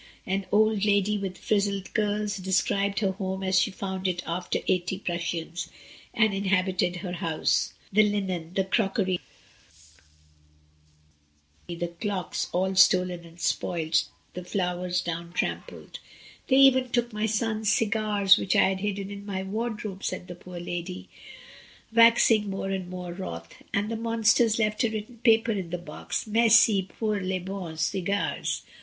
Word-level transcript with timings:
An 0.25 0.47
old 0.51 0.83
lady 0.83 1.15
with 1.19 1.37
frizzed 1.37 1.93
curls 1.93 2.37
described 2.37 3.01
her 3.01 3.11
home 3.11 3.43
as 3.43 3.59
she 3.61 3.69
had 3.69 3.77
found 3.77 4.07
it 4.07 4.23
after 4.25 4.57
eighty 4.67 4.97
Prussians 4.97 5.69
had 6.15 6.33
inhabited 6.33 6.95
her 6.95 7.11
house, 7.11 7.73
the 7.93 8.01
linen, 8.01 8.51
the 8.55 8.63
crocienr, 8.63 9.19
the 11.67 11.87
clocks, 12.01 12.47
all 12.51 12.73
stolen 12.73 13.23
and 13.23 13.39
spoilt, 13.39 14.05
the 14.33 14.43
flowers 14.43 15.01
down 15.01 15.33
trampled. 15.33 15.99
"They 16.47 16.57
even 16.57 16.89
took 16.89 17.13
my 17.13 17.27
son's 17.27 17.71
cigars, 17.71 18.37
which 18.39 18.53
THE 18.53 18.57
BLACK 18.57 18.79
SHADOWS. 18.79 18.83
1 18.85 18.87
67 18.87 18.87
I 18.87 18.87
had 18.87 19.09
hidden 19.11 19.11
in 19.19 19.25
my 19.27 19.43
wardrobe," 19.43 20.03
said 20.03 20.27
the 20.27 20.33
poor 20.33 20.59
lady, 20.59 21.09
waxing 21.93 22.49
more 22.49 22.71
and 22.71 22.89
more 22.89 23.13
wrath; 23.13 23.49
"and 23.71 23.91
the 23.91 23.95
monsters 23.97 24.57
left 24.57 24.83
a 24.83 24.89
written 24.89 25.19
paper 25.19 25.51
in 25.51 25.69
the 25.69 25.77
box, 25.77 26.23
^Merci 26.25 26.89
pour 26.89 27.19
les 27.19 27.37
bons 27.37 27.79
cigar 27.85 28.37
es! 28.39 28.63